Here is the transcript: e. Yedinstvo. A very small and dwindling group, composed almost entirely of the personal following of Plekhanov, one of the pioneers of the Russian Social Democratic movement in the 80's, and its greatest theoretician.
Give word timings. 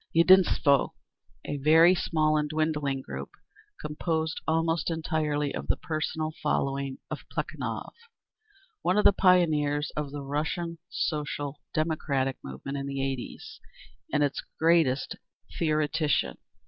e. 0.15 0.23
Yedinstvo. 0.23 0.93
A 1.45 1.57
very 1.57 1.93
small 1.93 2.35
and 2.35 2.49
dwindling 2.49 3.01
group, 3.03 3.29
composed 3.79 4.41
almost 4.47 4.89
entirely 4.89 5.53
of 5.53 5.67
the 5.67 5.77
personal 5.77 6.33
following 6.41 6.97
of 7.11 7.19
Plekhanov, 7.29 7.93
one 8.81 8.97
of 8.97 9.03
the 9.03 9.13
pioneers 9.13 9.91
of 9.95 10.09
the 10.11 10.23
Russian 10.23 10.79
Social 10.89 11.59
Democratic 11.71 12.37
movement 12.43 12.79
in 12.79 12.87
the 12.87 12.97
80's, 12.97 13.59
and 14.11 14.23
its 14.23 14.41
greatest 14.57 15.17
theoretician. 15.59 16.39